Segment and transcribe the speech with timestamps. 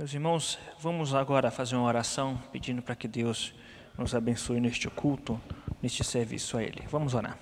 [0.00, 3.52] Meus irmãos, vamos agora fazer uma oração pedindo para que Deus
[3.98, 5.38] nos abençoe neste culto,
[5.82, 6.82] neste serviço a Ele.
[6.90, 7.38] Vamos orar.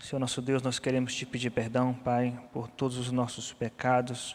[0.00, 4.34] Senhor nosso Deus, nós queremos te pedir perdão, Pai, por todos os nossos pecados,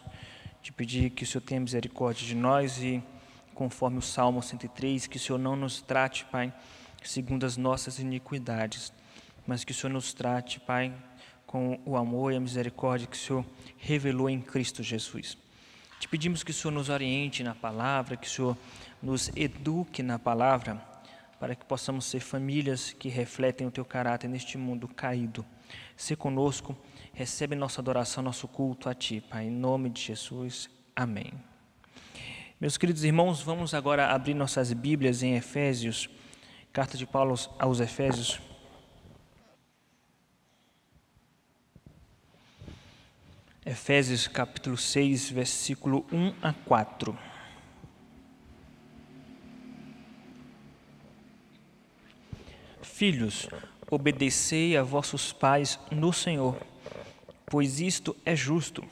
[0.61, 3.01] te pedir que o Senhor tenha misericórdia de nós e,
[3.55, 6.53] conforme o Salmo 103, que o Senhor não nos trate, Pai,
[7.03, 8.93] segundo as nossas iniquidades,
[9.47, 10.93] mas que o Senhor nos trate, Pai,
[11.47, 13.43] com o amor e a misericórdia que o Senhor
[13.79, 15.48] revelou em Cristo Jesus.
[15.99, 18.57] Te pedimos que o Senhor nos oriente na palavra, que o Senhor
[19.03, 20.81] nos eduque na palavra,
[21.37, 25.45] para que possamos ser famílias que refletem o teu caráter neste mundo caído.
[25.97, 26.77] Se conosco,
[27.13, 30.69] recebe nossa adoração, nosso culto a ti, Pai, em nome de Jesus.
[30.95, 31.33] Amém.
[32.61, 36.09] Meus queridos irmãos, vamos agora abrir nossas Bíblias em Efésios,
[36.71, 38.48] carta de Paulo aos Efésios.
[43.71, 47.15] Efésios capítulo 6, versículo 1 a 4.
[52.81, 53.47] Filhos,
[53.91, 56.57] obedecei a vossos pais no Senhor,
[57.45, 58.83] pois isto é justo.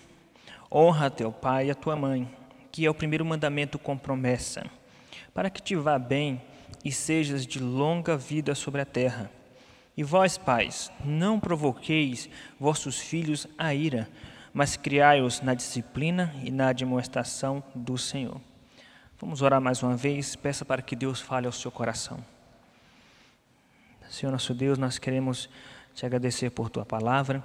[0.72, 2.32] Honra teu pai e a tua mãe,
[2.72, 4.64] que é o primeiro mandamento com promessa,
[5.34, 6.40] para que te vá bem
[6.86, 9.32] e sejas de longa vida sobre a terra.
[9.98, 14.08] E vós, pais, não provoqueis vossos filhos a ira,
[14.58, 18.42] mas criai-os na disciplina e na admoestação do Senhor.
[19.20, 22.18] Vamos orar mais uma vez, peça para que Deus fale ao seu coração.
[24.10, 25.48] Senhor nosso Deus, nós queremos
[25.94, 27.44] te agradecer por tua palavra,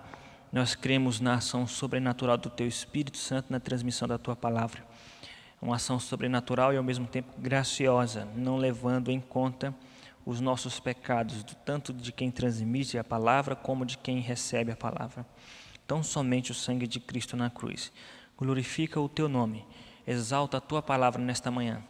[0.50, 4.83] nós cremos na ação sobrenatural do teu Espírito Santo na transmissão da tua palavra.
[5.60, 9.74] Uma ação sobrenatural e ao mesmo tempo graciosa, não levando em conta
[10.24, 15.27] os nossos pecados, tanto de quem transmite a palavra como de quem recebe a palavra
[15.86, 17.92] tão somente o sangue de Cristo na cruz.
[18.36, 19.64] Glorifica o teu nome,
[20.06, 21.83] exalta a tua palavra nesta manhã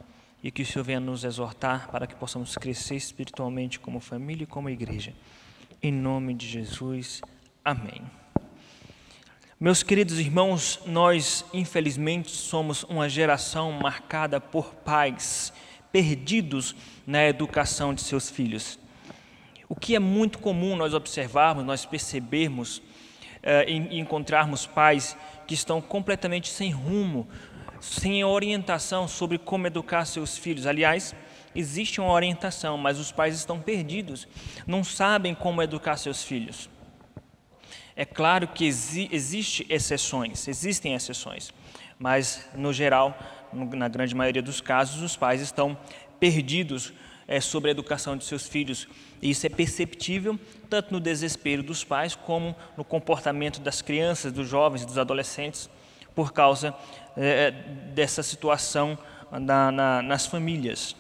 [0.42, 4.46] e que o Senhor venha nos exortar para que possamos crescer espiritualmente como família e
[4.46, 5.14] como igreja.
[5.82, 7.20] Em nome de Jesus,
[7.64, 8.02] amém.
[9.58, 15.52] Meus queridos irmãos, nós infelizmente somos uma geração marcada por pais
[15.92, 16.74] perdidos
[17.06, 18.78] na educação de seus filhos.
[19.68, 22.82] O que é muito comum nós observarmos, nós percebermos,
[23.42, 25.16] uh, e encontrarmos pais
[25.46, 27.28] que estão completamente sem rumo,
[27.80, 30.66] sem orientação sobre como educar seus filhos.
[30.66, 31.14] Aliás,
[31.54, 34.28] existe uma orientação, mas os pais estão perdidos,
[34.66, 36.70] não sabem como educar seus filhos.
[37.94, 41.52] É claro que exi existe exceções, existem exceções,
[41.98, 43.18] mas no geral,
[43.52, 45.76] na grande maioria dos casos, os pais estão
[46.18, 46.92] perdidos
[47.32, 48.86] é, sobre a educação de seus filhos.
[49.22, 50.38] E isso é perceptível
[50.68, 55.70] tanto no desespero dos pais como no comportamento das crianças, dos jovens, dos adolescentes,
[56.14, 56.74] por causa
[57.16, 57.50] é,
[57.94, 58.98] dessa situação
[59.30, 60.94] na, na, nas famílias.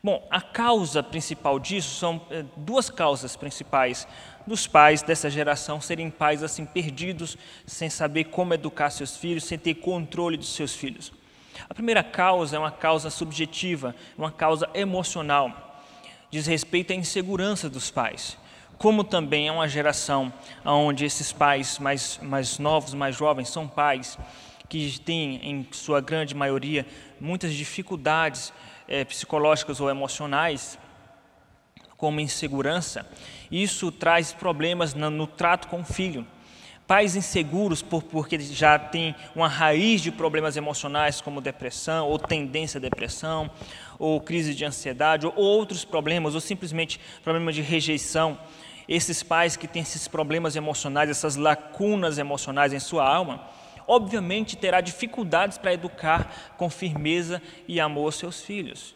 [0.00, 4.06] Bom, a causa principal disso são é, duas causas principais
[4.46, 7.36] dos pais dessa geração serem pais assim perdidos,
[7.66, 11.12] sem saber como educar seus filhos, sem ter controle dos seus filhos.
[11.68, 15.82] A primeira causa é uma causa subjetiva, uma causa emocional.
[16.30, 18.36] Diz respeito à insegurança dos pais.
[18.76, 20.32] Como também é uma geração
[20.64, 24.18] onde esses pais mais, mais novos, mais jovens, são pais
[24.68, 26.86] que têm, em sua grande maioria,
[27.20, 28.52] muitas dificuldades
[28.88, 30.78] é, psicológicas ou emocionais,
[31.96, 33.06] como insegurança,
[33.50, 36.26] isso traz problemas no, no trato com o filho.
[36.86, 42.78] Pais inseguros por, porque já têm uma raiz de problemas emocionais como depressão ou tendência
[42.78, 43.50] à depressão,
[43.98, 48.38] ou crise de ansiedade, ou outros problemas, ou simplesmente problemas de rejeição.
[48.86, 53.48] Esses pais que têm esses problemas emocionais, essas lacunas emocionais em sua alma,
[53.86, 58.94] obviamente terá dificuldades para educar com firmeza e amor seus filhos.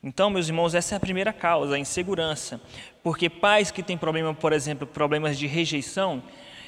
[0.00, 2.60] Então, meus irmãos, essa é a primeira causa, a insegurança.
[3.02, 6.22] Porque pais que têm problema, por exemplo, problemas de rejeição,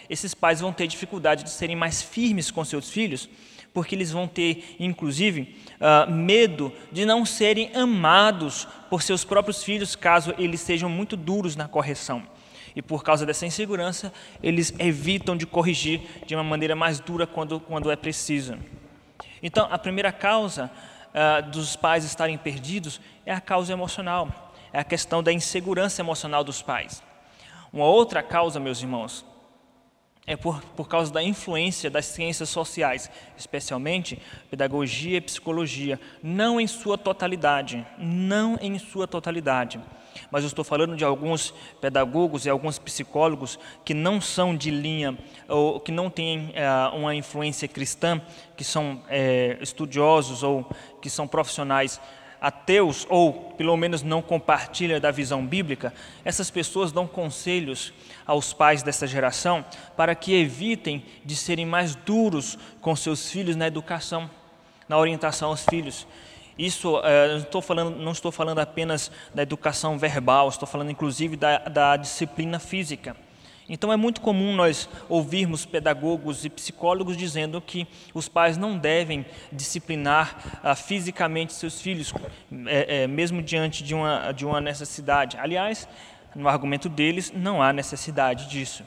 [0.09, 3.29] esses pais vão ter dificuldade de serem mais firmes com seus filhos,
[3.73, 9.95] porque eles vão ter, inclusive, uh, medo de não serem amados por seus próprios filhos,
[9.95, 12.23] caso eles sejam muito duros na correção.
[12.75, 17.61] E por causa dessa insegurança, eles evitam de corrigir de uma maneira mais dura quando,
[17.61, 18.57] quando é preciso.
[19.43, 20.71] Então, a primeira causa
[21.11, 26.43] uh, dos pais estarem perdidos é a causa emocional, é a questão da insegurança emocional
[26.43, 27.03] dos pais.
[27.73, 29.25] Uma outra causa, meus irmãos,
[30.27, 34.21] é por, por causa da influência das ciências sociais, especialmente
[34.51, 39.81] pedagogia e psicologia, não em sua totalidade, não em sua totalidade.
[40.31, 45.17] Mas eu estou falando de alguns pedagogos e alguns psicólogos que não são de linha,
[45.49, 48.21] ou que não têm é, uma influência cristã,
[48.57, 50.69] que são é, estudiosos ou
[51.01, 52.01] que são profissionais
[52.41, 55.93] ateus ou pelo menos não compartilham da visão bíblica,
[56.25, 57.93] essas pessoas dão conselhos
[58.27, 59.65] aos pais dessa geração
[59.97, 64.31] para que evitem de serem mais duros com seus filhos na educação,
[64.89, 66.07] na orientação aos filhos.
[66.59, 71.37] Isso, é, não, estou falando, não estou falando apenas da educação verbal, estou falando inclusive
[71.37, 73.17] da, da disciplina física.
[73.69, 79.27] Então é muito comum nós ouvirmos pedagogos e psicólogos dizendo que os pais não devem
[79.51, 82.15] disciplinar ah, fisicamente seus filhos,
[82.67, 85.37] é, é, mesmo diante de uma, de uma necessidade.
[85.37, 85.89] Aliás,
[86.35, 88.85] no argumento deles, não há necessidade disso.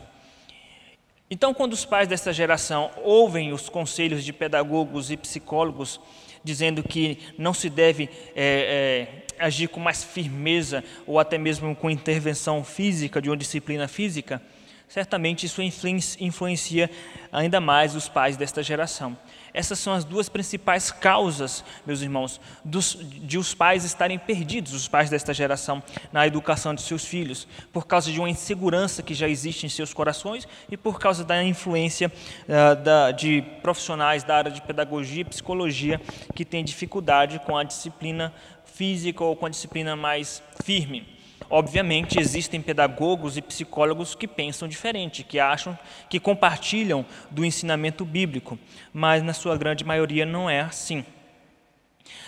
[1.31, 5.99] Então, quando os pais dessa geração ouvem os conselhos de pedagogos e psicólogos
[6.43, 11.89] dizendo que não se deve é, é, agir com mais firmeza ou até mesmo com
[11.89, 14.41] intervenção física, de uma disciplina física,
[14.89, 16.89] certamente isso influencia
[17.31, 19.15] ainda mais os pais desta geração.
[19.53, 24.87] Essas são as duas principais causas, meus irmãos, dos, de os pais estarem perdidos, os
[24.87, 25.81] pais desta geração,
[26.11, 29.93] na educação de seus filhos, por causa de uma insegurança que já existe em seus
[29.93, 32.11] corações e por causa da influência
[32.47, 36.01] uh, da, de profissionais da área de pedagogia e psicologia
[36.35, 38.33] que têm dificuldade com a disciplina
[38.65, 41.18] física ou com a disciplina mais firme.
[41.49, 45.77] Obviamente, existem pedagogos e psicólogos que pensam diferente, que acham,
[46.09, 48.57] que compartilham do ensinamento bíblico,
[48.93, 51.05] mas na sua grande maioria não é assim.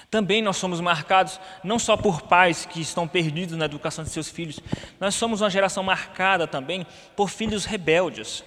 [0.09, 4.29] Também nós somos marcados não só por pais que estão perdidos na educação de seus
[4.29, 4.59] filhos,
[4.99, 6.85] nós somos uma geração marcada também
[7.15, 8.43] por filhos rebeldes.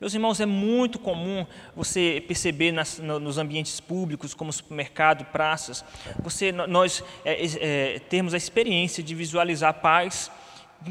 [0.00, 5.84] Meus irmãos, é muito comum você perceber nas, nos ambientes públicos, como supermercado, praças,
[6.22, 10.30] você, nós é, é, termos a experiência de visualizar pais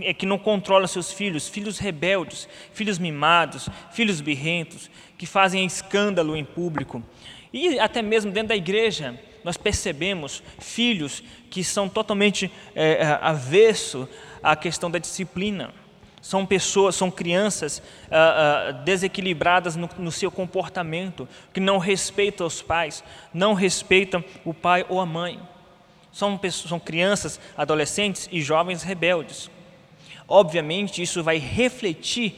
[0.01, 6.35] é, que não controlam seus filhos, filhos rebeldes, filhos mimados, filhos birrentos, que fazem escândalo
[6.35, 7.01] em público.
[7.53, 14.05] E até mesmo dentro da igreja, nós percebemos filhos que são totalmente é, avesso
[14.43, 15.73] à questão da disciplina
[16.27, 17.81] são pessoas, são crianças
[18.11, 23.01] ah, ah, desequilibradas no, no, seu comportamento, que não respeitam os pais,
[23.33, 25.39] não respeitam o pai ou a mãe.
[26.11, 29.49] São, pessoas, são crianças, adolescentes e jovens rebeldes.
[30.27, 32.35] Obviamente, isso vai refletir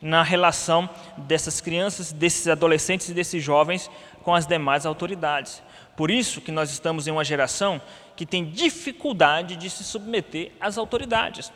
[0.00, 0.88] na relação
[1.18, 3.90] dessas crianças, desses adolescentes e desses jovens
[4.22, 5.62] com as demais autoridades.
[5.94, 7.82] Por isso que nós estamos em uma geração
[8.16, 11.52] que tem dificuldade de se submeter às autoridades.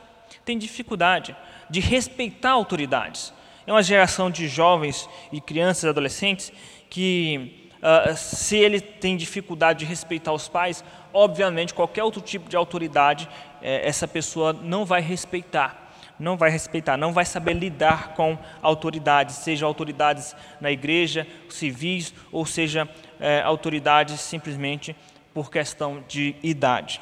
[0.50, 1.36] Tem dificuldade
[1.70, 3.32] de respeitar autoridades.
[3.64, 6.52] É uma geração de jovens e crianças e adolescentes
[6.90, 10.82] que, uh, se ele tem dificuldade de respeitar os pais,
[11.14, 13.28] obviamente qualquer outro tipo de autoridade,
[13.62, 15.86] eh, essa pessoa não vai respeitar
[16.18, 22.44] não vai respeitar, não vai saber lidar com autoridades, seja autoridades na igreja, civis, ou
[22.44, 22.86] seja,
[23.18, 24.94] eh, autoridades simplesmente
[25.32, 27.00] por questão de idade.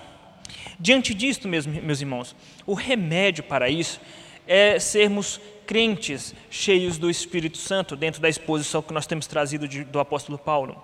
[0.79, 2.35] Diante disto, meus, meus irmãos,
[2.67, 4.01] o remédio para isso
[4.47, 9.85] é sermos crentes cheios do Espírito Santo, dentro da exposição que nós temos trazido de,
[9.85, 10.83] do apóstolo Paulo.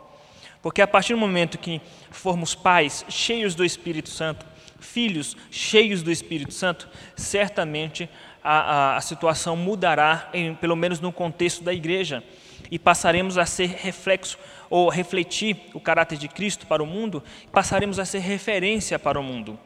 [0.61, 1.81] Porque a partir do momento que
[2.11, 4.47] formos pais cheios do Espírito Santo,
[4.79, 8.09] filhos cheios do Espírito Santo, certamente
[8.43, 12.23] a, a, a situação mudará, em, pelo menos no contexto da igreja,
[12.71, 14.39] e passaremos a ser reflexo
[14.69, 17.23] ou refletir o caráter de Cristo para o mundo,
[17.53, 19.59] passaremos a ser referência para o mundo.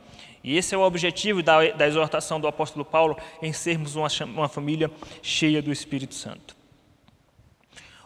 [0.43, 4.49] E esse é o objetivo da, da exortação do apóstolo Paulo em sermos uma, uma
[4.49, 4.91] família
[5.23, 6.57] cheia do Espírito Santo.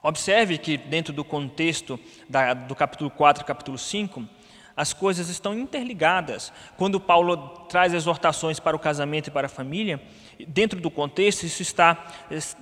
[0.03, 1.99] Observe que, dentro do contexto
[2.29, 4.27] da, do capítulo 4 e capítulo 5,
[4.77, 6.53] as coisas estão interligadas.
[6.77, 7.37] Quando Paulo
[7.69, 10.03] traz exortações para o casamento e para a família,
[10.49, 12.05] dentro do contexto, isso está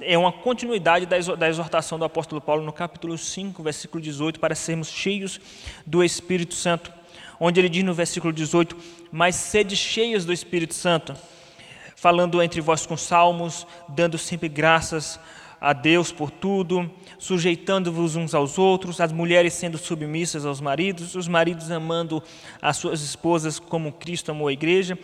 [0.00, 4.88] é uma continuidade da exortação do apóstolo Paulo no capítulo 5, versículo 18, para sermos
[4.88, 5.40] cheios
[5.86, 6.99] do Espírito Santo
[7.40, 8.76] onde ele diz no versículo 18:
[9.10, 11.16] Mas sede cheios do Espírito Santo,
[11.96, 15.18] falando entre vós com salmos, dando sempre graças
[15.60, 21.28] a Deus por tudo, sujeitando-vos uns aos outros, as mulheres sendo submissas aos maridos, os
[21.28, 22.22] maridos amando
[22.62, 24.98] as suas esposas como Cristo amou a igreja.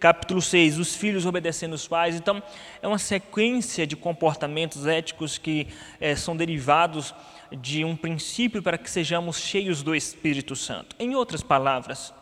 [0.00, 2.16] Capítulo 6, os filhos obedecendo os pais.
[2.16, 2.42] Então,
[2.80, 5.68] é uma sequência de comportamentos éticos que
[6.00, 7.14] é, são derivados
[7.52, 10.94] de um princípio para que sejamos cheios do Espírito Santo.
[10.98, 12.12] Em outras palavras,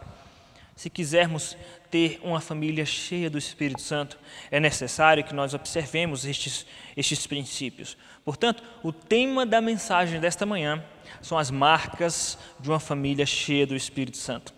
[0.75, 1.57] se quisermos
[1.91, 4.19] ter uma família cheia do Espírito Santo,
[4.51, 6.67] é necessário que nós observemos estes,
[6.97, 7.97] estes princípios.
[8.25, 10.85] Portanto, o tema da mensagem desta manhã
[11.21, 14.55] são as marcas de uma família cheia do Espírito Santo.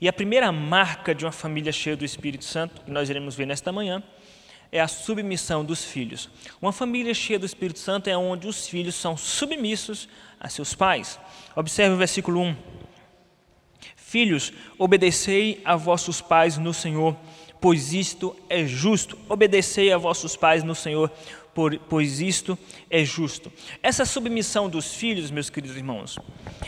[0.00, 3.46] E a primeira marca de uma família cheia do Espírito Santo, que nós iremos ver
[3.46, 4.02] nesta manhã,
[4.74, 6.28] é a submissão dos filhos.
[6.60, 10.08] Uma família cheia do Espírito Santo é onde os filhos são submissos
[10.40, 11.16] a seus pais.
[11.54, 12.56] Observe o versículo 1.
[13.94, 17.16] Filhos, obedecei a vossos pais no Senhor,
[17.60, 19.16] pois isto é justo.
[19.28, 21.08] Obedecei a vossos pais no Senhor,
[21.88, 22.58] pois isto
[22.90, 23.52] é justo.
[23.80, 26.18] Essa submissão dos filhos, meus queridos irmãos,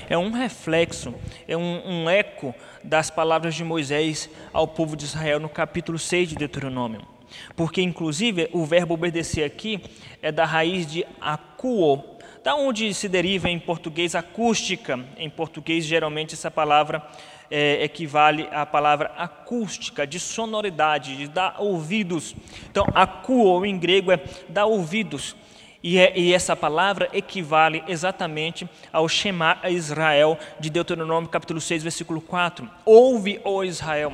[0.09, 1.13] é um reflexo,
[1.49, 6.29] é um, um eco das palavras de Moisés ao povo de Israel no capítulo 6
[6.29, 7.16] de Deuteronômio.
[7.55, 9.81] Porque, inclusive, o verbo obedecer aqui
[10.23, 12.03] é da raiz de acuo,
[12.43, 14.99] da onde se deriva em português acústica.
[15.17, 17.03] Em português, geralmente, essa palavra
[17.51, 22.35] é, equivale à palavra acústica, de sonoridade, de dar ouvidos.
[22.71, 25.37] Então, acuo em grego é dar ouvidos.
[25.83, 32.21] E, é, e, essa palavra equivale exatamente ao Shema Israel de Deuteronômio capítulo 6, versículo
[32.21, 32.69] 4.
[32.85, 34.13] Ouve, ó Israel.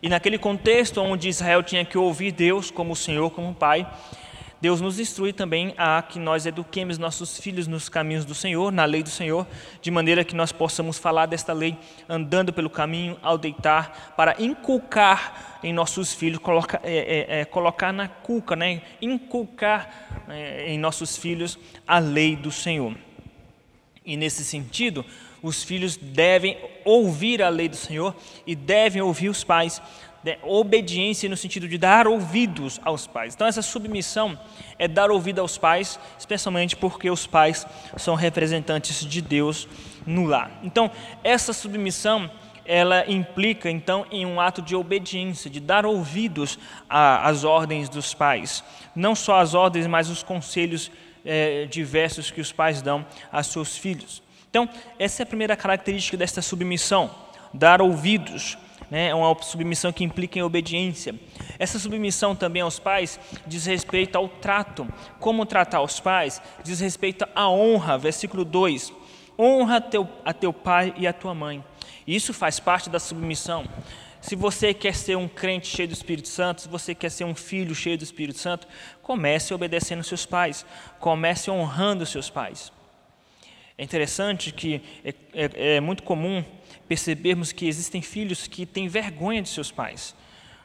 [0.00, 3.86] E naquele contexto onde Israel tinha que ouvir Deus como Senhor, como Pai,
[4.60, 8.84] Deus nos instrui também a que nós eduquemos nossos filhos nos caminhos do Senhor, na
[8.84, 9.46] lei do Senhor,
[9.80, 11.78] de maneira que nós possamos falar desta lei
[12.08, 17.92] andando pelo caminho ao deitar, para inculcar em nossos filhos, colocar, é, é, é, colocar
[17.92, 18.82] na cuca, né?
[19.00, 22.96] inculcar é, em nossos filhos a lei do Senhor.
[24.04, 25.04] E nesse sentido,
[25.42, 28.14] os filhos devem ouvir a lei do Senhor
[28.46, 29.80] e devem ouvir os pais,
[30.42, 33.34] obediência no sentido de dar ouvidos aos pais.
[33.34, 34.38] Então, essa submissão
[34.78, 37.66] é dar ouvido aos pais, especialmente porque os pais
[37.96, 39.68] são representantes de Deus
[40.06, 40.50] no lar.
[40.62, 40.90] Então,
[41.22, 42.30] essa submissão
[42.68, 48.62] ela implica então em um ato de obediência, de dar ouvidos às ordens dos pais,
[48.94, 50.90] não só as ordens, mas os conselhos
[51.24, 54.22] eh, diversos que os pais dão a seus filhos.
[54.50, 57.10] Então, essa é a primeira característica desta submissão,
[57.52, 58.56] dar ouvidos
[58.90, 61.14] né, é uma submissão que implica em obediência.
[61.58, 64.86] Essa submissão também aos pais diz respeito ao trato.
[65.20, 66.40] Como tratar os pais?
[66.64, 68.92] Diz respeito à honra, versículo 2.
[69.38, 71.64] Honra teu, a teu pai e a tua mãe.
[72.06, 73.64] Isso faz parte da submissão.
[74.20, 77.34] Se você quer ser um crente cheio do Espírito Santo, se você quer ser um
[77.34, 78.66] filho cheio do Espírito Santo,
[79.00, 80.66] comece obedecendo seus pais,
[80.98, 82.72] comece honrando seus pais.
[83.78, 86.44] É interessante que é, é, é muito comum
[86.88, 90.16] percebermos que existem filhos que têm vergonha de seus pais,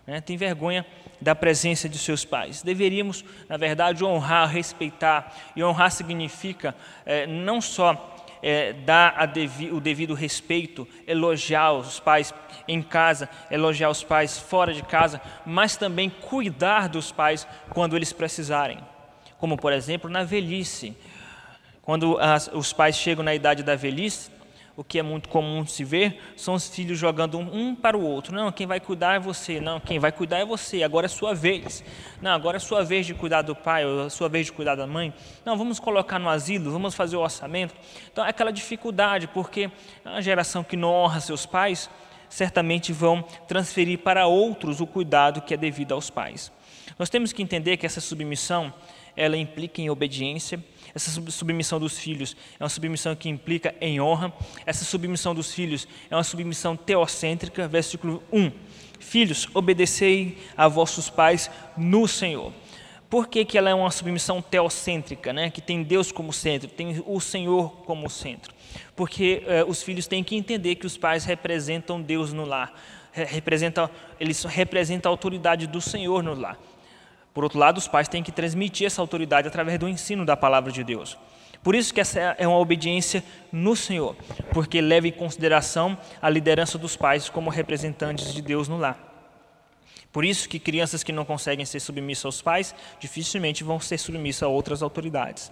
[0.07, 0.19] né?
[0.19, 0.83] têm vergonha
[1.21, 2.63] da presença de seus pais.
[2.63, 9.79] Deveríamos, na verdade, honrar, respeitar, e honrar significa é, não só é, dar devi, o
[9.79, 12.33] devido respeito, elogiar os pais
[12.67, 18.11] em casa, elogiar os pais fora de casa, mas também cuidar dos pais quando eles
[18.11, 18.79] precisarem,
[19.37, 20.97] como por exemplo na velhice.
[21.83, 24.31] Quando as, os pais chegam na idade da velhice,
[24.75, 28.33] o que é muito comum se ver são os filhos jogando um para o outro.
[28.33, 29.59] Não, quem vai cuidar é você.
[29.59, 30.81] Não, quem vai cuidar é você.
[30.81, 31.83] Agora é sua vez.
[32.21, 34.75] Não, agora é sua vez de cuidar do pai, ou é sua vez de cuidar
[34.75, 35.13] da mãe.
[35.45, 37.75] Não, vamos colocar no asilo, vamos fazer o orçamento.
[38.11, 39.69] Então é aquela dificuldade, porque
[40.03, 41.89] a geração que não honra seus pais
[42.27, 46.51] certamente vão transferir para outros o cuidado que é devido aos pais.
[46.97, 48.73] Nós temos que entender que essa submissão
[49.15, 50.63] ela implica em obediência,
[50.95, 54.31] essa submissão dos filhos é uma submissão que implica em honra.
[54.65, 57.67] Essa submissão dos filhos é uma submissão teocêntrica.
[57.67, 58.51] Versículo 1.
[58.99, 62.53] Filhos, obedecei a vossos pais no Senhor.
[63.09, 65.49] Por que, que ela é uma submissão teocêntrica, né?
[65.49, 68.53] que tem Deus como centro, tem o Senhor como centro?
[68.95, 72.73] Porque eh, os filhos têm que entender que os pais representam Deus no lar,
[73.11, 73.87] representam,
[74.19, 76.57] eles representam a autoridade do Senhor no lar.
[77.33, 80.71] Por outro lado, os pais têm que transmitir essa autoridade através do ensino da palavra
[80.71, 81.17] de Deus.
[81.63, 84.15] Por isso que essa é uma obediência no Senhor,
[84.51, 89.11] porque leva em consideração a liderança dos pais como representantes de Deus no lar.
[90.11, 94.43] Por isso que crianças que não conseguem ser submissas aos pais, dificilmente vão ser submissas
[94.43, 95.51] a outras autoridades.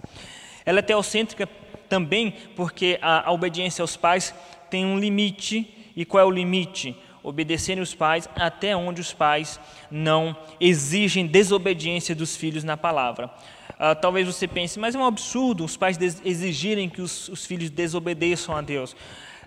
[0.64, 1.48] Ela é teocêntrica
[1.88, 4.34] também porque a, obediência aos pais
[4.70, 5.78] tem um limite.
[5.94, 6.96] E qual é o limite?
[7.22, 9.60] Obedecerem os pais até onde os pais
[9.90, 13.30] não exigem desobediência dos filhos na palavra.
[13.72, 17.70] Uh, talvez você pense, mas é um absurdo os pais exigirem que os, os filhos
[17.70, 18.94] desobedeçam a Deus.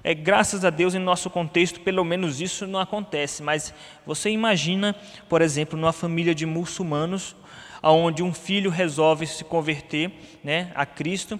[0.03, 3.41] É, graças a Deus, em nosso contexto, pelo menos isso não acontece.
[3.41, 3.73] Mas
[4.05, 4.95] você imagina,
[5.27, 7.35] por exemplo, numa família de muçulmanos,
[7.81, 10.11] onde um filho resolve se converter
[10.43, 11.39] né, a Cristo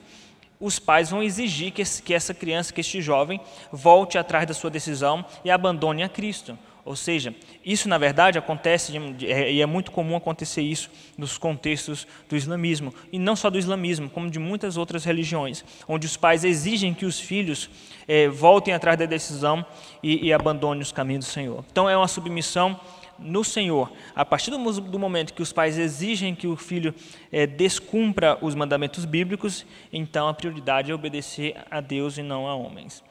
[0.60, 3.40] os pais vão exigir que, essa criança, que este jovem,
[3.72, 6.58] volte atrás da sua decisão e abandone a Cristo.
[6.86, 7.34] Ou seja,
[7.66, 12.94] isso na verdade acontece é, e é muito comum acontecer isso nos contextos do islamismo
[13.12, 17.04] e não só do islamismo, como de muitas outras religiões, onde os pais exigem que
[17.04, 17.72] os filhos
[18.08, 19.66] é, voltem atrás da decisão
[20.04, 21.66] e, e abandonem os caminhos do Senhor.
[21.72, 22.80] Então é uma submissão
[23.18, 23.92] no Senhor.
[24.16, 24.60] A partir do,
[25.00, 26.94] momento que os pais exigem que o filho
[27.32, 32.56] é, descumpra os mandamentos bíblicos, então a prioridade é obedecer a Deus e não a
[32.56, 33.04] homens.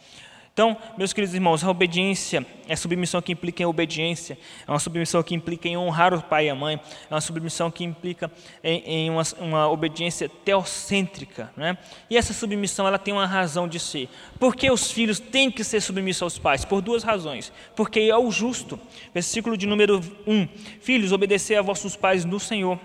[0.55, 5.21] Então, meus queridos irmãos, a obediência é submissão que implica em obediência, é uma submissão
[5.21, 6.81] que implica em honrar o pai e a mãe,
[7.11, 8.31] é uma submissão que implica
[8.63, 11.53] em, em uma, uma, obediência teocêntrica.
[11.57, 11.77] Né?
[12.09, 14.09] E essa submissão ela tem uma razão de ser.
[14.39, 16.65] Por que os filhos têm que ser submissos aos pais?
[16.65, 17.53] Por duas razões.
[17.75, 18.79] Porque é o justo.
[19.13, 20.47] Versículo de número 1.
[20.81, 22.79] Filhos, obedecer a vossos pais no Senhor,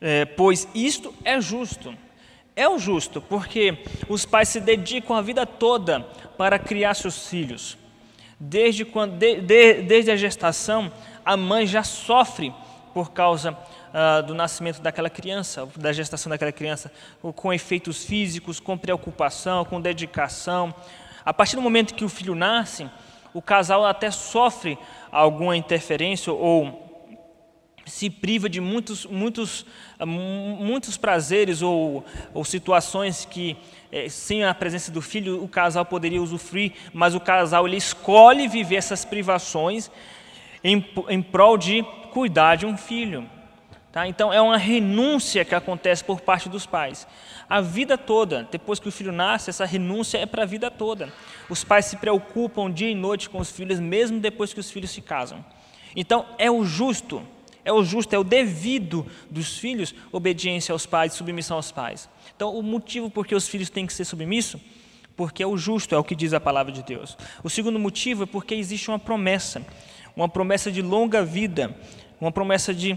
[0.00, 1.96] é, pois isto é justo
[2.56, 6.00] é o justo, porque os pais se dedicam a vida toda
[6.38, 7.76] para criar seus filhos.
[8.40, 10.90] Desde, quando, de, de, desde a gestação,
[11.22, 12.52] a mãe já sofre
[12.94, 18.78] por causa uh, do nascimento daquela criança, da gestação daquela criança, com efeitos físicos, com
[18.78, 20.74] preocupação, com dedicação.
[21.24, 22.88] A partir do momento que o filho nasce,
[23.34, 24.78] o casal até sofre
[25.12, 26.85] alguma interferência ou
[27.86, 29.64] se priva de muitos, muitos,
[30.04, 33.56] muitos prazeres ou, ou situações que,
[33.92, 38.48] é, sem a presença do filho, o casal poderia usufruir, mas o casal ele escolhe
[38.48, 39.90] viver essas privações
[40.64, 43.30] em, em prol de cuidar de um filho.
[43.92, 44.06] Tá?
[44.06, 47.06] Então, é uma renúncia que acontece por parte dos pais.
[47.48, 51.10] A vida toda, depois que o filho nasce, essa renúncia é para a vida toda.
[51.48, 54.90] Os pais se preocupam dia e noite com os filhos, mesmo depois que os filhos
[54.90, 55.42] se casam.
[55.94, 57.22] Então, é o justo
[57.66, 62.08] é o justo, é o devido dos filhos, obediência aos pais, submissão aos pais.
[62.34, 64.60] Então, o motivo por que os filhos têm que ser submissos?
[65.16, 67.18] Porque é o justo, é o que diz a palavra de Deus.
[67.42, 69.66] O segundo motivo é porque existe uma promessa,
[70.14, 71.76] uma promessa de longa vida,
[72.20, 72.96] uma promessa de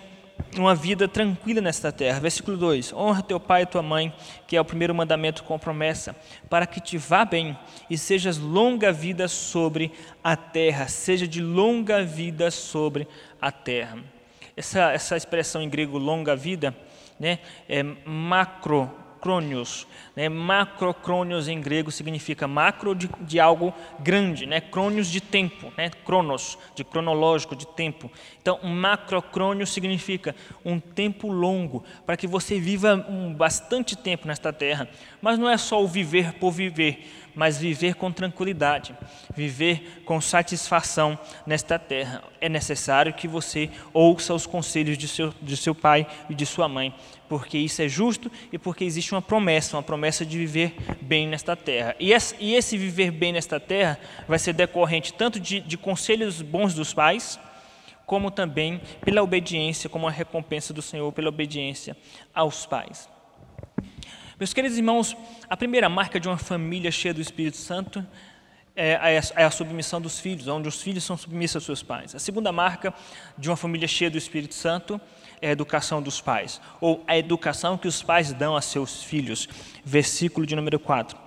[0.56, 2.20] uma vida tranquila nesta terra.
[2.20, 4.14] Versículo 2: Honra teu pai e tua mãe,
[4.46, 6.16] que é o primeiro mandamento com promessa,
[6.48, 7.58] para que te vá bem
[7.90, 9.92] e sejas longa vida sobre
[10.24, 13.08] a terra, seja de longa vida sobre
[13.42, 13.98] a terra.
[14.60, 16.75] Essa, essa expressão em grego longa vida
[17.18, 17.39] né,
[17.70, 19.88] é macro crônios.
[20.20, 20.28] Né?
[20.28, 24.60] Macrocrônios em grego significa macro de, de algo grande, né?
[24.60, 25.90] crônios de tempo, né?
[26.04, 28.12] cronos, de cronológico, de tempo.
[28.41, 34.89] Então, macrocrônio significa um tempo longo, para que você viva um, bastante tempo nesta terra.
[35.22, 38.93] Mas não é só o viver por viver, mas viver com tranquilidade,
[39.34, 42.24] viver com satisfação nesta terra.
[42.41, 46.67] É necessário que você ouça os conselhos de seu, de seu pai e de sua
[46.67, 46.93] mãe,
[47.30, 51.56] porque isso é justo e porque existe uma promessa, uma promessa de viver bem nesta
[51.56, 51.95] terra.
[52.00, 56.93] E esse, viver bem nesta terra vai ser decorrente tanto de, de conselhos bons dos
[56.93, 57.39] pais,
[58.06, 61.95] como também pela obediência, como a recompensa do Senhor pela obediência
[62.34, 63.08] aos pais.
[64.39, 65.15] Meus queridos irmãos,
[65.50, 68.06] a primeira marca de uma família cheia do Espírito Santo
[68.76, 69.10] é a,
[69.41, 72.15] é a submissão dos filhos, onde os filhos são submissos aos seus pais.
[72.15, 72.93] A segunda marca
[73.38, 75.00] de uma família cheia do Espírito Santo
[75.41, 79.47] é a educação dos pais, ou a educação que os pais dão a seus filhos.
[79.84, 81.17] Versículo de número 4.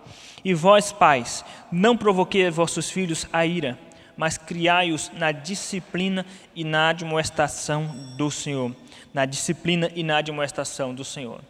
[0.44, 3.78] E vós, pais, não provoquei vossos filhos a ira,
[4.16, 8.74] mas criai-os na disciplina e na admoestação do Senhor.
[9.14, 11.40] Na disciplina e na admoestação do Senhor.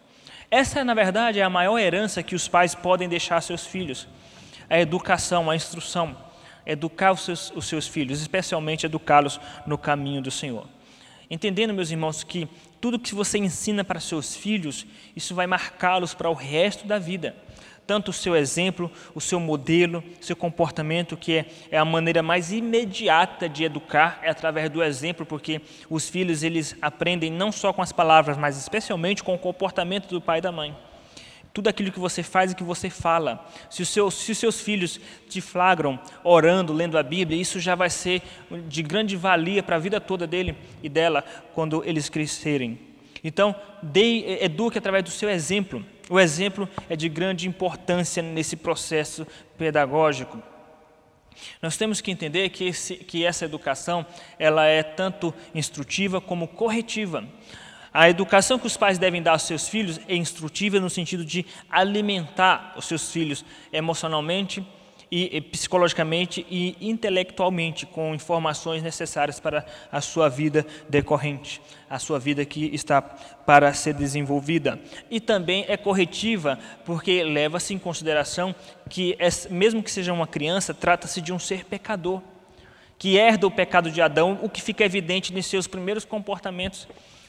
[0.51, 4.07] Essa, na verdade, é a maior herança que os pais podem deixar a seus filhos:
[4.68, 6.16] a educação, a instrução.
[6.64, 10.64] Educar os seus, os seus filhos, especialmente educá-los no caminho do Senhor.
[11.33, 12.47] Entendendo, meus irmãos, que
[12.79, 14.85] tudo que você ensina para seus filhos,
[15.16, 17.35] isso vai marcá-los para o resto da vida
[17.85, 22.53] tanto o seu exemplo, o seu modelo, seu comportamento, que é, é a maneira mais
[22.53, 27.83] imediata de educar, é através do exemplo, porque os filhos eles aprendem não só com
[27.83, 30.77] as palavras, mas especialmente com o comportamento do pai e da mãe.
[31.53, 33.47] Tudo aquilo que você faz e que você fala.
[33.69, 37.75] Se os, seus, se os seus filhos te flagram orando, lendo a Bíblia, isso já
[37.75, 38.23] vai ser
[38.69, 41.23] de grande valia para a vida toda dele e dela
[41.55, 42.79] quando eles crescerem.
[43.23, 45.85] Então, dê, eduque através do seu exemplo.
[46.09, 50.43] O exemplo é de grande importância nesse processo pedagógico.
[51.61, 54.05] Nós temos que entender que, esse, que essa educação
[54.38, 57.25] ela é tanto instrutiva como corretiva.
[57.92, 61.44] A educação que os pais devem dar aos seus filhos é instrutiva no sentido de
[61.70, 64.64] alimentar os seus filhos emocionalmente,
[65.14, 72.46] e, psicologicamente e intelectualmente com informações necessárias para a sua vida decorrente, a sua vida
[72.46, 74.81] que está para ser desenvolvida.
[75.11, 78.55] E também é corretiva porque leva-se em consideração
[78.88, 79.18] que
[79.50, 82.22] mesmo que seja uma criança, trata-se de um ser pecador
[82.98, 86.88] que herda o pecado de Adão, o que fica evidente nos seus primeiros comportamentos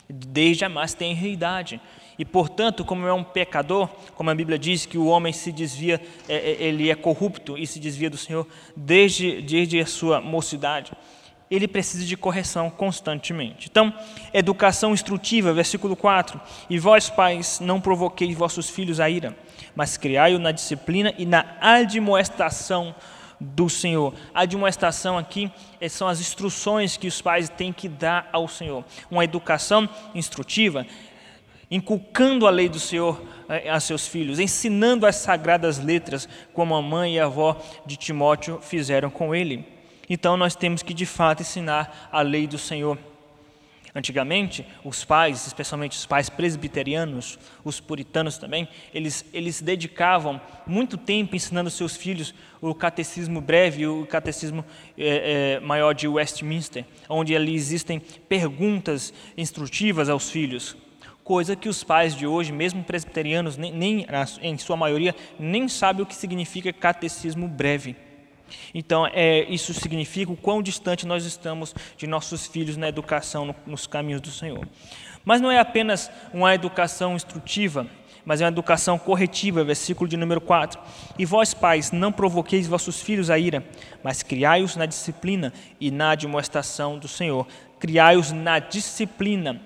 [0.10, 1.82] desde a mais tenra idade.
[2.18, 6.00] E, portanto, como é um pecador, como a Bíblia diz que o homem se desvia,
[6.30, 10.92] é, é, ele é corrupto e se desvia do Senhor desde, desde a sua mocidade,
[11.50, 13.68] ele precisa de correção constantemente.
[13.70, 13.94] Então,
[14.34, 16.40] educação instrutiva, versículo 4:
[16.70, 19.36] E vós, pais, não provoqueis vossos filhos a ira,
[19.76, 22.96] mas criai-o na disciplina e na admoestação
[23.44, 24.14] do Senhor.
[24.34, 28.84] A admoestação aqui eh, são as instruções que os pais têm que dar ao Senhor.
[29.12, 30.86] Uma educação instrutiva,
[31.70, 36.82] inculcando a lei do Senhor eh, a seus filhos, ensinando as sagradas letras, como a
[36.82, 39.66] mãe e a avó de Timóteo fizeram com ele.
[40.10, 42.98] Então nós temos que de fato ensinar a lei do Senhor.
[43.96, 51.36] Antigamente, os pais, especialmente os pais presbiterianos, os puritanos também, eles, eles dedicavam muito tempo
[51.36, 54.66] ensinando seus filhos o catecismo breve, o catecismo
[54.98, 60.76] é, é, maior de Westminster, onde ali existem perguntas instrutivas aos filhos,
[61.24, 64.08] coisa que os pais de hoje, mesmo presbiterianos, nem, nem
[64.42, 67.96] em sua maioria, nem sabem o que significa catecismo breve.
[68.74, 73.56] Então, é, isso significa o quão distante nós estamos de nossos filhos na educação, no,
[73.66, 74.68] nos caminhos do Senhor.
[75.26, 77.88] Mas não é apenas uma educação instrutiva,
[78.26, 80.80] mas é uma educação corretiva, versículo de número 4.
[81.18, 83.64] E vós, pais, não provoqueis vossos filhos a ira,
[84.04, 87.48] mas criai-os na disciplina e na admoestação do Senhor.
[87.80, 89.62] Criai-os na disciplina.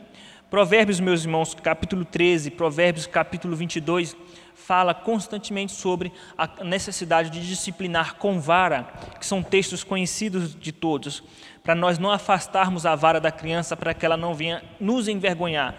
[0.49, 4.15] Provérbios, meus irmãos, capítulo 13, Provérbios, capítulo 22,
[4.57, 8.87] fala constantemente sobre a necessidade de disciplinar com vara,
[9.19, 11.23] que são textos conhecidos de todos,
[11.63, 15.75] para nós não afastarmos a vara da criança para que ela não venha nos envergonhar.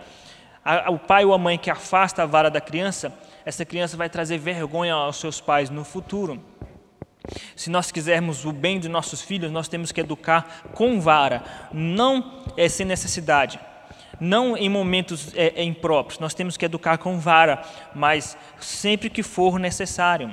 [0.89, 3.13] O pai ou a mãe que afasta a vara da criança,
[3.45, 6.43] essa criança vai trazer vergonha aos seus pais no futuro.
[7.57, 12.45] Se nós quisermos o bem de nossos filhos, nós temos que educar com vara, não
[12.57, 13.61] é sem necessidade
[14.21, 16.19] não em momentos é, é, impróprios.
[16.19, 17.63] Nós temos que educar com vara,
[17.95, 20.31] mas sempre que for necessário.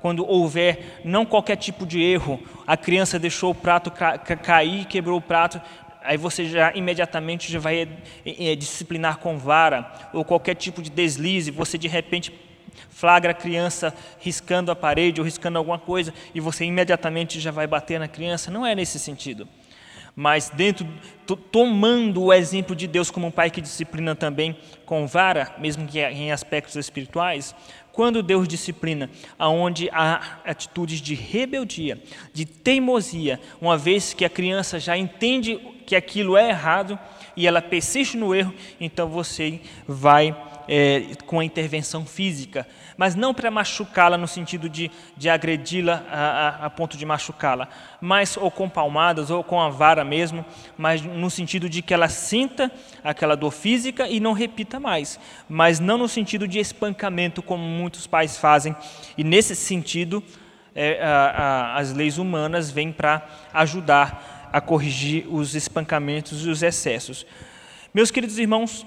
[0.00, 5.18] Quando houver não qualquer tipo de erro, a criança deixou o prato ca cair, quebrou
[5.18, 5.60] o prato,
[6.02, 7.88] aí você já imediatamente já vai
[8.24, 12.32] é, é, disciplinar com vara, ou qualquer tipo de deslize, você de repente
[12.90, 17.66] flagra a criança riscando a parede ou riscando alguma coisa e você imediatamente já vai
[17.66, 18.52] bater na criança.
[18.52, 19.48] Não é nesse sentido
[20.20, 20.84] mas dentro,
[21.52, 26.00] tomando o exemplo de Deus como um pai que disciplina também com vara, mesmo que
[26.00, 27.54] em aspectos espirituais,
[27.92, 32.02] quando Deus disciplina, aonde há atitudes de rebeldia,
[32.32, 36.98] de teimosia, uma vez que a criança já entende que aquilo é errado
[37.36, 42.66] e ela persiste no erro, então você vai é, com a intervenção física,
[42.98, 47.68] mas não para machucá-la no sentido de, de agredi-la a, a, a, ponto de machucá-la,
[48.00, 50.44] mas ou com palmadas ou com a vara mesmo,
[50.76, 52.70] mas no sentido de que ela sinta
[53.04, 58.04] aquela dor física e não repita mais, mas não no sentido de espancamento como muitos
[58.08, 58.74] pais fazem,
[59.16, 60.22] e nesse sentido
[60.74, 67.24] é, a, as leis humanas vêm para ajudar a corrigir os espancamentos e os excessos.
[67.94, 68.84] Meus queridos irmãos,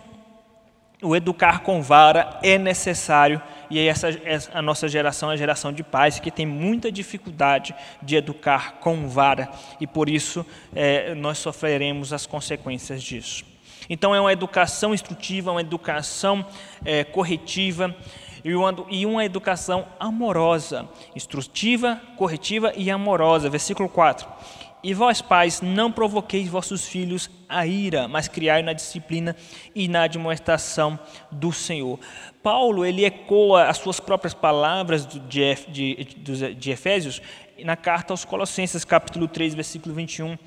[1.02, 5.71] o educar com vara é necessário e essa, essa, a nossa geração é a geração
[5.71, 11.38] de pais que tem muita dificuldade de educar com vara e por isso é, nós
[11.38, 13.45] sofreremos as consequências disso.
[13.89, 16.45] Então é uma educação instrutiva, uma educação
[16.84, 17.95] é, corretiva
[18.43, 23.49] e uma, e uma educação amorosa, instrutiva, corretiva e amorosa.
[23.49, 24.27] Versículo 4.
[24.84, 29.36] E vós, pais, não provoqueis vossos filhos a ira, mas criai na disciplina
[29.75, 30.99] e na admoestação
[31.31, 31.99] do Senhor.
[32.43, 37.21] Paulo, ele ecoa as suas próprias palavras de, de, de Efésios
[37.63, 40.38] na carta aos Colossenses, capítulo 3, versículo 21,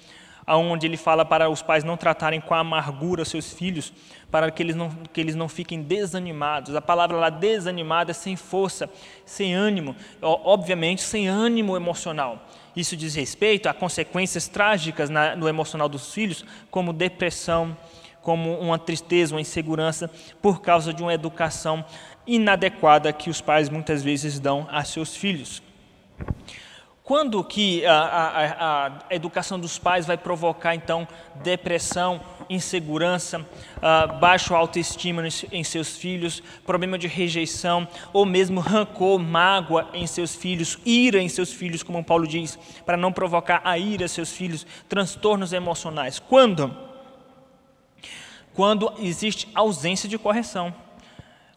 [0.49, 3.93] onde ele fala para os pais não tratarem com amargura seus filhos,
[4.31, 6.75] para que eles não, que eles não fiquem desanimados.
[6.75, 8.91] A palavra lá desanimada é sem força,
[9.25, 12.45] sem ânimo, obviamente sem ânimo emocional.
[12.75, 17.77] Isso diz respeito a consequências trágicas na, no emocional dos filhos, como depressão,
[18.25, 20.11] como uma tristeza, uma insegurança,
[20.43, 21.85] por causa de uma educação
[22.27, 25.63] inadequada que os pais muitas vezes dão a seus filhos.
[27.03, 31.07] Quando que a, a, a, educação dos pais vai provocar então
[31.43, 39.91] depressão, insegurança, uh, baixo autoestima em seus filhos, problema de rejeição, ou mesmo rancor, mágoa
[39.93, 44.05] em seus filhos, ira em seus filhos, como Paulo diz, para não provocar a ira
[44.07, 46.19] em seus filhos, transtornos emocionais.
[46.19, 46.94] Quando?
[48.55, 50.73] Quando existe ausência de correção,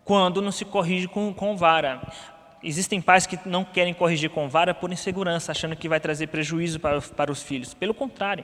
[0.03, 2.01] quando não se corrige com, com vara
[2.63, 6.79] Existem pais que não querem corrigir com vara por insegurança, achando que vai trazer prejuízo
[6.79, 7.75] para, para os filhos.
[7.75, 8.43] Pelo contrário,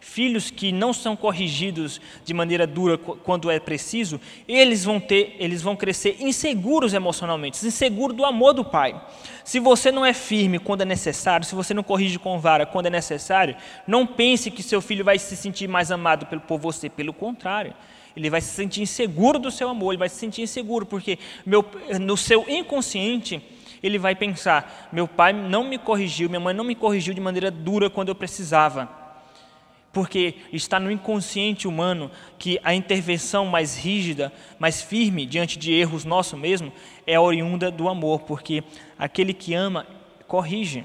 [0.00, 5.62] filhos que não são corrigidos de maneira dura quando é preciso, eles vão ter, eles
[5.62, 9.00] vão crescer inseguros emocionalmente, inseguros do amor do pai.
[9.44, 12.86] Se você não é firme quando é necessário, se você não corrige com vara quando
[12.86, 13.54] é necessário,
[13.86, 16.90] não pense que seu filho vai se sentir mais amado por você.
[16.90, 17.72] Pelo contrário,
[18.16, 21.64] ele vai se sentir inseguro do seu amor, ele vai se sentir inseguro, porque meu,
[22.00, 23.42] no seu inconsciente
[23.82, 27.50] ele vai pensar: meu pai não me corrigiu, minha mãe não me corrigiu de maneira
[27.50, 28.88] dura quando eu precisava.
[29.92, 36.04] Porque está no inconsciente humano que a intervenção mais rígida, mais firme diante de erros
[36.04, 36.72] nosso mesmo,
[37.06, 38.64] é oriunda do amor, porque
[38.98, 39.86] aquele que ama
[40.26, 40.84] corrige.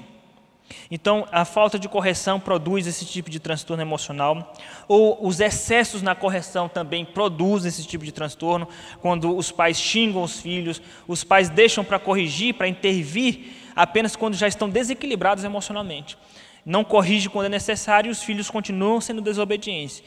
[0.90, 4.52] Então, a falta de correção produz esse tipo de transtorno emocional,
[4.86, 8.68] ou os excessos na correção também produzem esse tipo de transtorno,
[9.00, 14.34] quando os pais xingam os filhos, os pais deixam para corrigir, para intervir, apenas quando
[14.34, 16.16] já estão desequilibrados emocionalmente.
[16.64, 20.02] Não corrige quando é necessário e os filhos continuam sendo desobedientes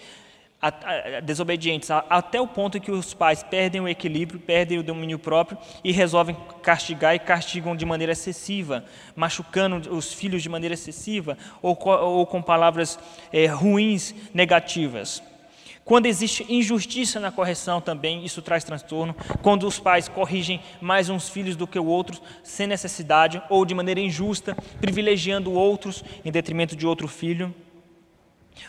[1.24, 5.91] desobedientes, até o ponto que os pais perdem o equilíbrio, perdem o domínio próprio e
[5.91, 12.28] resolvem castigar e castigam de maneira excessiva, machucando os filhos de maneira excessiva ou, ou
[12.28, 13.00] com palavras
[13.34, 15.24] é, ruins, negativas.
[15.84, 19.15] Quando existe injustiça na correção também, isso traz transtorno.
[19.41, 24.00] Quando os pais corrigem mais uns filhos do que outros, sem necessidade ou de maneira
[24.00, 27.54] injusta, privilegiando outros em detrimento de outro filho.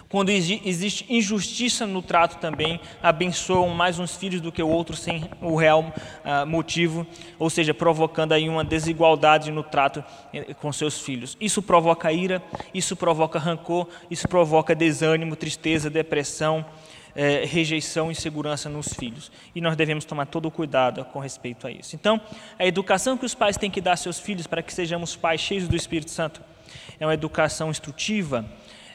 [0.09, 5.29] Quando existe injustiça no trato também, abençoam mais uns filhos do que o outro sem
[5.41, 5.93] o real
[6.25, 7.07] uh, motivo,
[7.39, 11.37] ou seja, provocando aí uma desigualdade no trato eh, com seus filhos.
[11.41, 12.43] Isso provoca ira,
[12.73, 16.65] isso provoca rancor, isso provoca desânimo, tristeza, depressão,
[17.15, 19.31] eh, rejeição e insegurança nos filhos.
[19.55, 21.95] E nós devemos tomar todo o cuidado com respeito a isso.
[21.95, 22.21] Então,
[22.59, 25.41] a educação que os pais têm que dar a seus filhos para que sejamos pais
[25.41, 26.41] cheios do Espírito Santo
[26.99, 28.45] é uma educação instrutiva,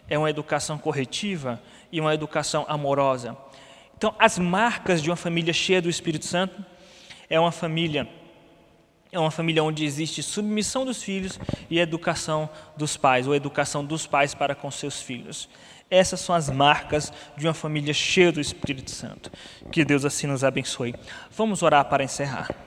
[0.10, 3.38] é uma educação corretiva e uma educação amorosa.
[3.98, 6.63] Então, as marcas de uma família cheia do Espírito Santo
[7.30, 8.08] é uma família
[9.10, 11.39] é uma família onde existe submissão dos filhos
[11.70, 15.48] e educação dos pais, ou educação dos pais para com seus filhos.
[15.89, 19.32] Essas são as marcas de uma família cheia do Espírito Santo.
[19.72, 20.93] Que Deus assim nos abençoe.
[21.32, 22.66] Vamos orar para encerrar.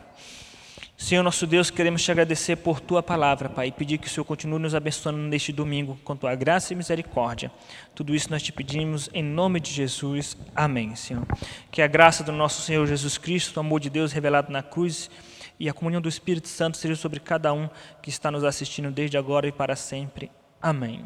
[1.01, 4.25] Senhor nosso Deus, queremos te agradecer por tua palavra, Pai, e pedir que o Senhor
[4.25, 7.51] continue nos abençoando neste domingo com tua graça e misericórdia.
[7.95, 10.37] Tudo isso nós te pedimos em nome de Jesus.
[10.55, 11.27] Amém, Senhor.
[11.71, 15.11] Que a graça do nosso Senhor Jesus Cristo, o amor de Deus revelado na cruz
[15.59, 17.69] e a comunhão do Espírito Santo seja sobre cada um
[18.03, 20.31] que está nos assistindo desde agora e para sempre.
[20.61, 21.03] Amém.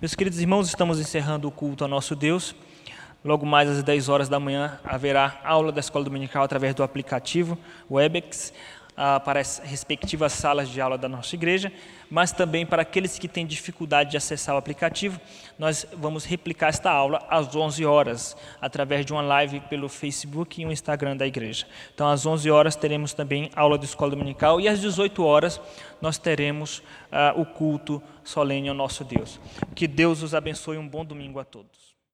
[0.00, 2.54] Meus queridos irmãos, estamos encerrando o culto ao nosso Deus.
[3.24, 7.58] Logo mais às 10 horas da manhã haverá aula da escola dominical através do aplicativo
[7.90, 8.52] Webex
[9.02, 11.72] ah, para as respectivas salas de aula da nossa igreja,
[12.10, 15.18] mas também para aqueles que têm dificuldade de acessar o aplicativo,
[15.58, 20.66] nós vamos replicar esta aula às 11 horas, através de uma live pelo Facebook e
[20.66, 21.66] o Instagram da igreja.
[21.94, 25.58] Então, às 11 horas teremos também aula de escola dominical e às 18 horas
[26.02, 29.40] nós teremos ah, o culto solene ao nosso Deus.
[29.74, 31.79] Que Deus os abençoe um bom domingo a todos.